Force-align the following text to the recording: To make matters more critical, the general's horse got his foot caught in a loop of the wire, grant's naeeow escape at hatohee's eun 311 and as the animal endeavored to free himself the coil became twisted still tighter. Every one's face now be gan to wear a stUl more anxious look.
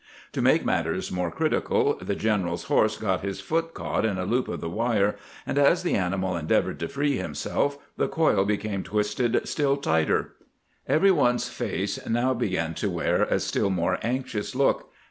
To 0.31 0.41
make 0.41 0.65
matters 0.65 1.11
more 1.11 1.29
critical, 1.29 1.95
the 2.01 2.15
general's 2.15 2.63
horse 2.63 2.97
got 2.97 3.21
his 3.21 3.39
foot 3.39 3.75
caught 3.75 4.03
in 4.03 4.17
a 4.17 4.25
loop 4.25 4.47
of 4.47 4.59
the 4.59 4.67
wire, 4.67 5.13
grant's 5.13 5.13
naeeow 5.13 5.13
escape 5.13 5.45
at 5.45 5.53
hatohee's 5.53 5.53
eun 5.53 5.53
311 5.53 5.65
and 5.67 5.71
as 5.75 5.83
the 5.83 5.93
animal 5.93 6.37
endeavored 6.37 6.79
to 6.79 6.87
free 6.87 7.17
himself 7.17 7.77
the 7.97 8.07
coil 8.07 8.43
became 8.43 8.81
twisted 8.83 9.47
still 9.47 9.77
tighter. 9.77 10.33
Every 10.87 11.11
one's 11.11 11.49
face 11.49 12.03
now 12.09 12.33
be 12.33 12.49
gan 12.49 12.73
to 12.73 12.89
wear 12.89 13.21
a 13.25 13.35
stUl 13.39 13.69
more 13.71 13.99
anxious 14.01 14.55
look. 14.55 14.89